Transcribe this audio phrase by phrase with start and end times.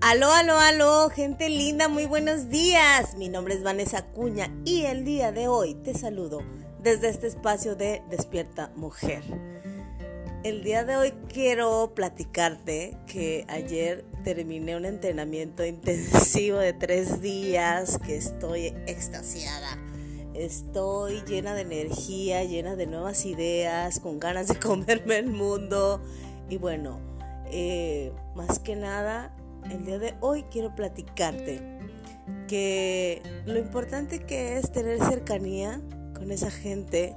[0.00, 3.16] Aló, aló, aló, gente linda, muy buenos días.
[3.16, 6.38] Mi nombre es Vanessa Cuña y el día de hoy te saludo
[6.80, 9.24] desde este espacio de Despierta Mujer.
[10.44, 17.98] El día de hoy quiero platicarte que ayer terminé un entrenamiento intensivo de tres días,
[17.98, 19.78] que estoy extasiada.
[20.32, 26.00] Estoy llena de energía, llena de nuevas ideas, con ganas de comerme el mundo.
[26.48, 27.00] Y bueno,
[27.50, 29.34] eh, más que nada
[29.70, 31.60] el día de hoy quiero platicarte
[32.46, 35.80] que lo importante que es tener cercanía
[36.14, 37.14] con esa gente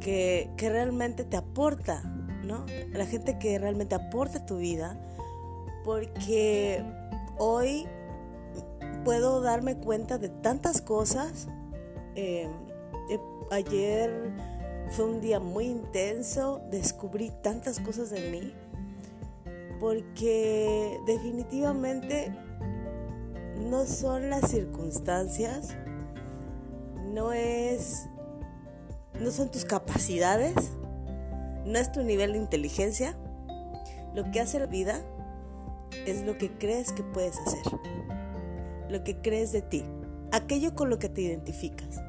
[0.00, 2.02] que, realmente te aporta,
[2.44, 2.64] ¿no?
[2.92, 4.98] La gente que realmente aporta tu vida,
[5.84, 6.82] porque
[7.38, 7.86] hoy
[9.04, 11.48] puedo darme cuenta de tantas cosas.
[12.14, 12.50] Em,
[13.50, 14.32] ayer
[14.90, 18.54] fue un día muy intenso, descubrí tantas cosas de mí
[19.80, 22.32] porque definitivamente
[23.68, 25.74] no son las circunstancias,
[27.12, 28.06] no es
[29.20, 30.54] no son tus capacidades,
[31.64, 33.16] no es tu nivel de inteligencia.
[34.14, 35.00] Lo que hace la vida
[36.06, 37.62] es lo que crees que puedes hacer,
[38.88, 39.84] lo que crees de ti,
[40.32, 42.00] aquello con lo que te identificas.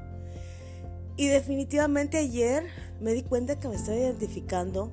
[1.15, 2.65] Y definitivamente ayer
[2.99, 4.91] me di cuenta que me estoy identificando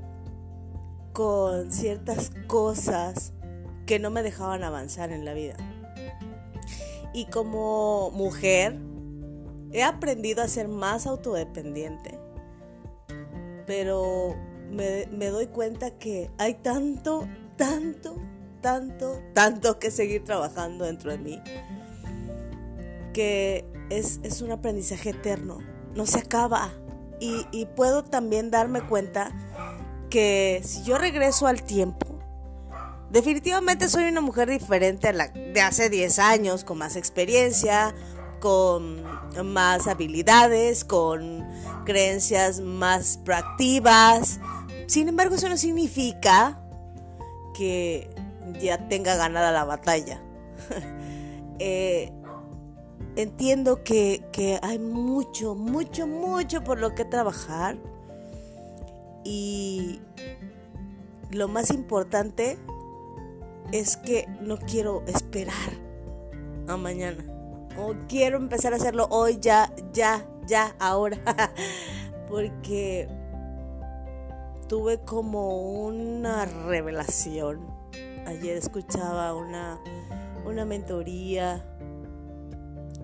[1.19, 3.33] con ciertas cosas
[3.87, 5.57] que no me dejaban avanzar en la vida.
[7.13, 8.79] Y como mujer,
[9.73, 12.21] he aprendido a ser más autodependiente.
[13.67, 14.37] Pero
[14.71, 18.15] me, doy cuenta que hay tanto, tanto,
[18.61, 21.43] tanto, tanto que seguir trabajando dentro de mí.
[23.13, 25.59] Que es, un aprendizaje eterno.
[25.97, 26.71] No se acaba.
[27.19, 29.33] Y, y puedo también darme cuenta
[30.09, 32.07] que si yo regreso al tiempo,
[33.11, 37.95] definitivamente soy una mujer diferente a la de hace 10 años, con más experiencia,
[38.41, 39.03] con
[39.45, 41.47] más habilidades, con
[41.85, 44.41] creencias más proactivas.
[44.87, 46.61] Sin embargo, eso no significa
[47.55, 48.11] que
[48.61, 50.23] ya tenga ganada la batalla.
[51.61, 52.13] Eh,
[53.17, 57.77] entiendo que, que hay mucho, mucho, mucho por lo que trabajar
[59.25, 60.01] y
[61.31, 62.59] lo más importante
[63.73, 65.55] es que no quiero esperar
[66.67, 67.25] a mañana.
[67.79, 71.19] O quiero empezar a hacerlo hoy, ya, ya, ya, ahora.
[72.29, 73.09] Porque
[74.69, 77.67] tuve como una revelación.
[78.27, 79.81] Ayer escuchaba una,
[80.45, 81.65] una mentoría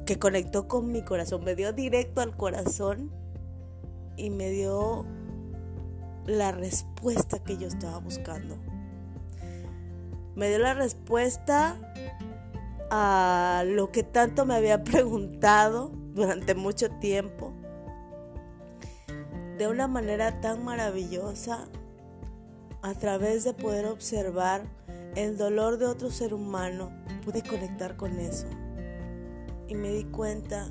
[0.05, 3.11] que conectó con mi corazón, me dio directo al corazón
[4.17, 5.07] y me dio
[6.27, 8.57] la respuesta que yo estaba buscando.
[10.35, 11.77] Me dio la respuesta
[12.91, 17.53] a lo que tanto me había preguntado durante mucho tiempo.
[19.59, 21.69] De una manera tan maravillosa,
[22.83, 24.63] a través de poder observar
[25.15, 26.91] el dolor de otro ser humano,
[27.25, 28.47] pude conectar con eso.
[29.69, 30.69] Y me di cuenta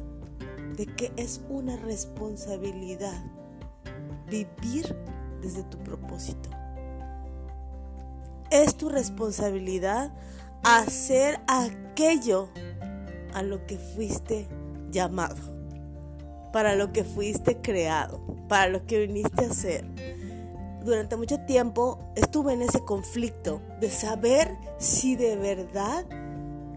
[0.75, 3.24] de que es una responsabilidad
[4.28, 4.96] vivir
[5.44, 6.50] desde tu propósito.
[8.50, 10.12] Es tu responsabilidad
[10.64, 12.50] hacer aquello
[13.34, 14.48] a lo que fuiste
[14.90, 15.42] llamado,
[16.52, 19.86] para lo que fuiste creado, para lo que viniste a ser.
[20.86, 26.06] Durante mucho tiempo estuve en ese conflicto de saber si de verdad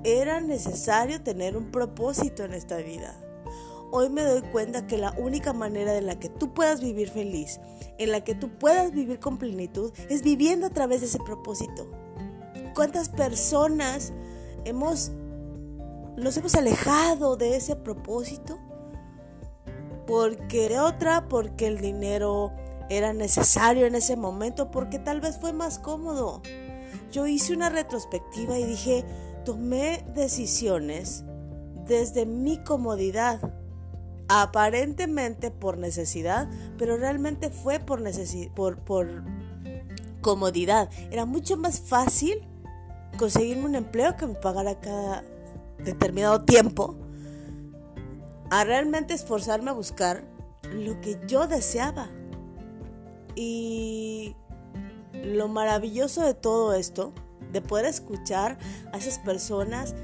[0.04, 3.14] era necesario tener un propósito en esta vida
[3.90, 7.60] hoy me doy cuenta que la única manera en la que tú puedas vivir feliz,
[7.98, 11.90] en la que tú puedas vivir con plenitud, es viviendo a través de ese propósito.
[12.74, 14.12] ¿Cuántas personas
[14.64, 15.12] hemos,
[16.16, 18.58] nos hemos alejado de ese propósito?
[20.06, 22.52] Porque de otra, porque el dinero
[22.88, 26.42] era necesario en ese momento, porque tal vez fue más cómodo.
[27.10, 29.04] Yo hice una retrospectiva y dije,
[29.44, 31.24] tomé decisiones
[31.86, 33.40] desde mi comodidad
[34.28, 38.02] aparentemente por necesidad, pero realmente fue por,
[38.54, 39.22] por, por
[40.20, 40.90] comodidad.
[41.10, 42.42] Era mucho más fácil
[43.18, 45.24] conseguirme un empleo que me pagara cada
[45.78, 46.96] determinado tiempo
[48.50, 50.24] a realmente esforzarme a buscar
[50.72, 52.08] lo que yo deseaba.
[53.34, 54.34] Y
[55.12, 57.12] lo maravilloso de todo esto,
[57.52, 58.58] de poder escuchar
[58.92, 59.94] a esas personas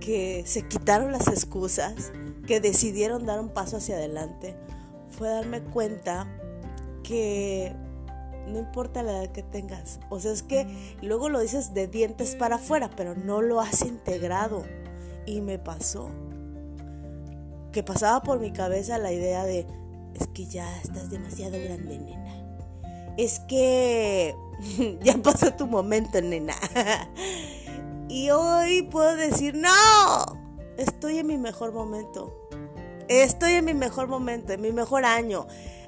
[0.00, 2.12] que se quitaron las excusas,
[2.46, 4.56] que decidieron dar un paso hacia adelante,
[5.10, 6.26] fue darme cuenta
[7.02, 7.74] que
[8.46, 10.00] no importa la edad que tengas.
[10.08, 10.66] O sea, es que
[11.02, 14.64] luego lo dices de dientes para afuera, pero no lo has integrado.
[15.26, 16.08] Y me pasó.
[17.72, 19.66] Que pasaba por mi cabeza la idea de,
[20.14, 23.14] es que ya estás demasiado grande, nena.
[23.16, 24.34] Es que
[25.02, 26.54] ya pasó tu momento, nena.
[28.08, 30.35] y hoy puedo decir, no,
[30.76, 32.48] estoy en mi mejor momento.
[33.08, 35.46] Estoy en mi mejor momento, en mi mejor año.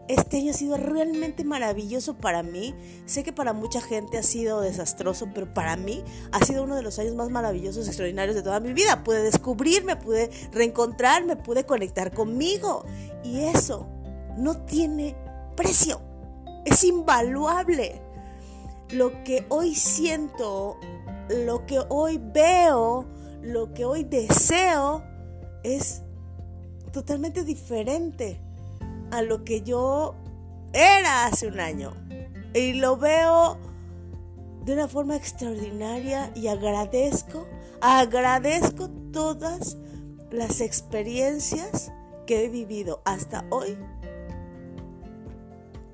[0.08, 2.74] Este año ha sido realmente maravilloso para mí.
[3.04, 6.02] Sé que para mucha gente ha sido desastroso, pero para mí
[6.32, 9.04] ha sido uno de los años más maravillosos, extraordinarios de toda mi vida.
[9.04, 12.86] Pude descubrirme, pude reencontrarme, pude conectar conmigo.
[13.22, 13.86] Y eso
[14.38, 15.14] no tiene
[15.56, 16.00] precio.
[16.64, 18.00] Es invaluable.
[18.90, 20.78] Lo que hoy siento,
[21.28, 23.06] lo que hoy veo,
[23.42, 25.02] lo que hoy deseo
[25.62, 26.02] es
[26.92, 28.40] totalmente diferente
[29.10, 30.14] a lo que yo
[30.72, 31.92] era hace un año.
[32.54, 33.58] Y lo veo
[34.64, 37.46] de una forma extraordinaria y agradezco,
[37.80, 39.76] agradezco todas
[40.30, 41.92] las experiencias
[42.26, 43.78] que he vivido hasta hoy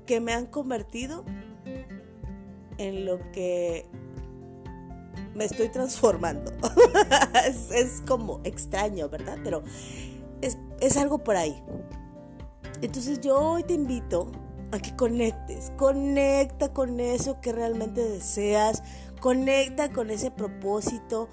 [0.05, 1.23] que me han convertido
[2.77, 3.85] en lo que
[5.35, 6.51] me estoy transformando.
[7.73, 9.37] es, como extraño, ¿verdad?
[9.43, 9.63] Pero
[10.41, 11.63] es, es algo por ahí.
[12.81, 14.31] Entonces yo hoy te invito
[14.71, 18.81] a que conectes, conecta con eso que realmente deseas,
[19.21, 21.29] conecta con ese propósito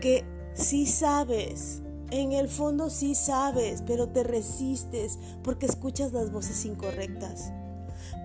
[0.00, 0.24] que
[0.54, 7.52] sí sabes, en el fondo sí sabes, pero te resistes porque escuchas las voces incorrectas,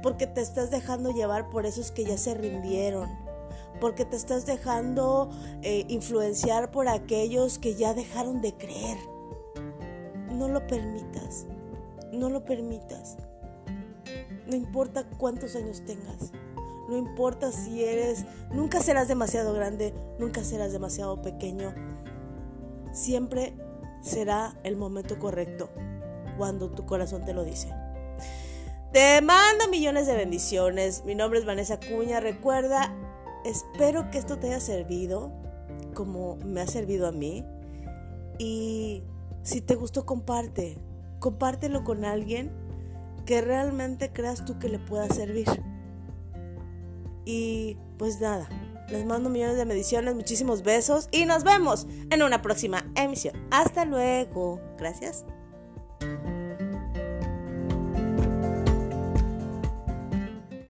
[0.03, 3.09] porque te estás dejando llevar por esos que ya se rindieron,
[3.79, 5.29] porque te estás dejando
[5.61, 8.97] eh, influenciar por aquellos que ya dejaron de creer.
[10.31, 11.45] No lo permitas.
[12.11, 13.17] No lo permitas.
[14.47, 16.31] No importa cuántos años tengas.
[16.87, 21.73] No importa si eres, nunca serás demasiado grande, nunca serás demasiado pequeño.
[22.93, 23.53] Siempre
[24.01, 25.69] será el momento correcto
[26.37, 27.73] cuando tu corazón te lo dice.
[28.93, 31.03] Te mando millones de bendiciones.
[31.03, 32.21] Mi nombre es Vanessa Cuña.
[32.21, 32.95] Recuerda,
[33.45, 35.31] espero que esto te haya servido
[35.93, 37.45] como me ha servido a mí.
[38.39, 39.03] Y
[39.43, 40.77] si te gustó, comparte
[41.19, 42.51] compártelo con alguien
[43.25, 45.47] que realmente creas tú que le pueda servir.
[47.25, 48.47] Y pues nada,
[48.89, 53.35] les mando millones de mediciones, muchísimos besos y nos vemos en una próxima emisión.
[53.51, 54.61] Hasta luego.
[54.77, 55.25] Gracias.